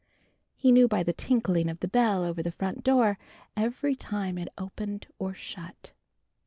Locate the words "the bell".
1.79-2.23